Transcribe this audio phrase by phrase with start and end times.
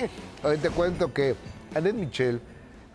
[0.44, 1.34] Hoy te cuento que
[1.74, 2.40] Annette Michel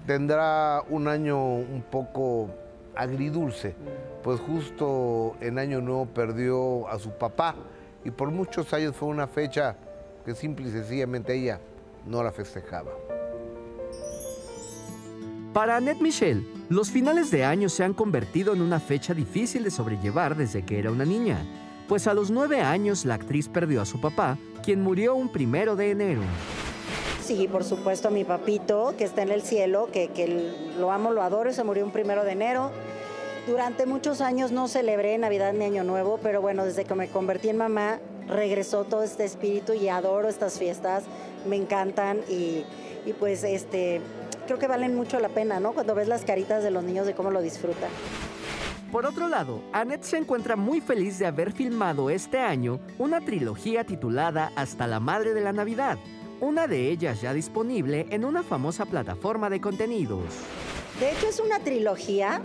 [0.06, 2.50] tendrá un año un poco
[2.96, 3.76] agridulce,
[4.24, 7.56] pues justo en Año Nuevo perdió a su papá
[8.04, 9.76] y por muchos años fue una fecha
[10.26, 11.60] que simple y sencillamente ella
[12.06, 12.92] no la festejaba.
[15.54, 19.72] Para Annette Michel, los finales de año se han convertido en una fecha difícil de
[19.72, 21.38] sobrellevar desde que era una niña,
[21.88, 25.76] pues a los nueve años la actriz perdió a su papá, quien murió un primero
[25.76, 26.22] de enero.
[27.26, 31.24] Sí, por supuesto, mi papito, que está en el cielo, que, que lo amo, lo
[31.24, 32.70] adoro, se murió un primero de enero.
[33.48, 37.50] Durante muchos años no celebré Navidad ni Año Nuevo, pero bueno, desde que me convertí
[37.50, 41.06] en mamá, regresó todo este espíritu y adoro estas fiestas,
[41.48, 42.64] me encantan y,
[43.08, 44.02] y pues este,
[44.46, 45.74] creo que valen mucho la pena, ¿no?
[45.74, 47.90] Cuando ves las caritas de los niños de cómo lo disfrutan.
[48.92, 53.84] Por otro lado, Annette se encuentra muy feliz de haber filmado este año una trilogía
[53.84, 55.98] titulada Hasta la Madre de la Navidad,
[56.40, 60.24] una de ellas ya disponible en una famosa plataforma de contenidos.
[61.00, 62.42] De hecho, es una trilogía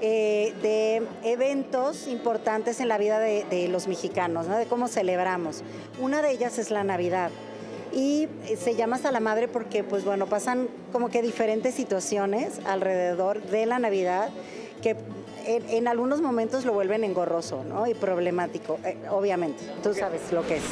[0.00, 4.56] eh, de eventos importantes en la vida de, los mexicanos, ¿no?
[4.56, 5.62] de cómo celebramos.
[6.00, 7.30] Una de ellas es la Navidad
[7.92, 12.60] y eh, se llama hasta la madre porque pues bueno pasan como que diferentes situaciones
[12.66, 14.28] alrededor de la Navidad
[14.82, 14.94] que
[15.46, 17.86] en, en algunos momentos lo vuelven engorroso ¿no?
[17.86, 20.64] y problemático, eh, obviamente, tú sabes lo que es.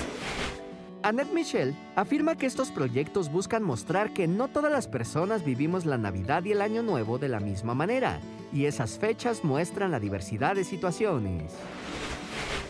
[1.07, 5.99] Annette Michel afirma que estos proyectos buscan mostrar que no todas las personas vivimos la
[5.99, 8.19] Navidad y el Año Nuevo de la misma manera,
[8.53, 11.53] y esas fechas muestran la diversidad de situaciones.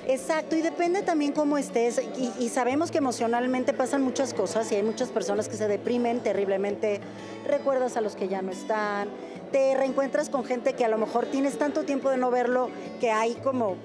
[0.06, 1.98] Exacto, y depende también cómo estés.
[2.18, 6.20] Y, y, sabemos que emocionalmente pasan muchas cosas y hay muchas personas que se deprimen
[6.20, 7.00] terriblemente.
[7.48, 9.08] Recuerdas a los que ya no están,
[9.50, 12.68] te reencuentras con gente que a lo mejor tienes tanto tiempo de no verlo
[13.00, 13.76] que hay como,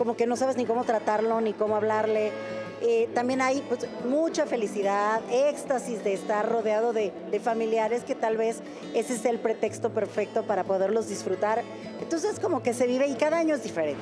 [0.00, 2.32] como que no sabes ni cómo tratarlo ni cómo hablarle.
[2.80, 8.38] Eh, también hay pues, mucha felicidad, éxtasis de estar rodeado de, de, familiares que tal
[8.38, 8.62] vez
[8.94, 11.62] ese es el pretexto perfecto para poderlos disfrutar.
[12.00, 14.00] Entonces como que se vive y cada año es diferente.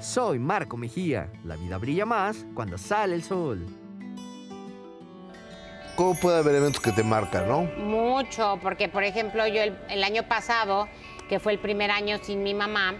[0.00, 1.30] Soy Marco Mejía.
[1.44, 3.66] La vida brilla más cuando sale el sol.
[5.94, 7.64] ¿Cómo puede haber eventos que te marcan, no?
[7.84, 10.88] Mucho, porque por ejemplo yo el, el año pasado,
[11.28, 12.94] que fue el primer año sin mi mamá,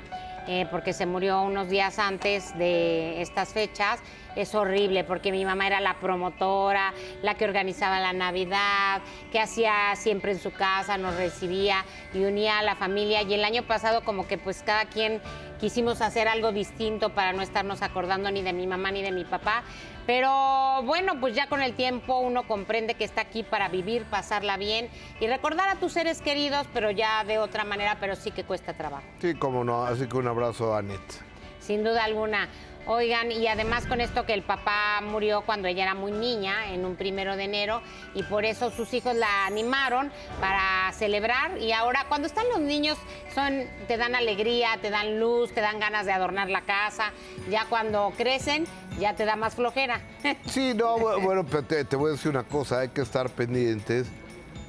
[0.46, 4.00] eh, porque se murió unos días antes de estas fechas,
[4.36, 6.92] es horrible porque mi mamá era la promotora,
[7.22, 9.00] la que organizaba la Navidad,
[9.32, 13.22] que hacía siempre en su casa, nos recibía y unía a la familia.
[13.22, 15.20] Y el año pasado como que pues cada quien
[15.60, 19.24] quisimos hacer algo distinto para no estarnos acordando ni de mi mamá ni de mi
[19.24, 19.62] papá.
[20.06, 24.56] Pero bueno, pues ya con el tiempo uno comprende que está aquí para vivir, pasarla
[24.56, 24.88] bien
[25.20, 28.74] y recordar a tus seres queridos, pero ya de otra manera, pero sí que cuesta
[28.74, 29.04] trabajo.
[29.20, 29.84] Sí, cómo no.
[29.84, 31.35] Así que un abrazo a Annette.
[31.60, 32.48] Sin duda alguna.
[32.88, 36.84] Oigan, y además con esto que el papá murió cuando ella era muy niña, en
[36.84, 37.82] un primero de enero,
[38.14, 41.58] y por eso sus hijos la animaron para celebrar.
[41.58, 42.96] Y ahora, cuando están los niños,
[43.34, 47.10] son, te dan alegría, te dan luz, te dan ganas de adornar la casa.
[47.50, 48.66] Ya cuando crecen,
[49.00, 50.00] ya te da más flojera.
[50.46, 54.06] Sí, no, bueno, pero te, te voy a decir una cosa, hay que estar pendientes,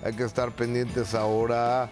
[0.04, 1.88] hay que estar pendientes ahora,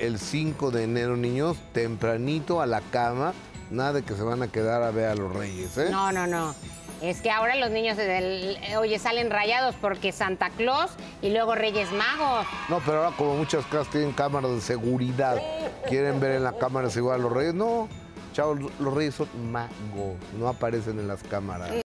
[0.00, 3.34] el 5 de enero, niños, tempranito a la cama
[3.70, 5.88] Nada de que se van a quedar a ver a los reyes, ¿eh?
[5.90, 6.54] No, no, no.
[7.00, 10.90] Es que ahora los niños, del, oye, salen rayados porque Santa Claus
[11.22, 12.46] y luego Reyes Magos.
[12.68, 15.40] No, pero ahora como muchas casas tienen cámaras de seguridad,
[15.88, 17.54] quieren ver en la cámara seguridad a los reyes.
[17.54, 17.88] No,
[18.34, 21.70] chavos, los reyes son magos, no aparecen en las cámaras.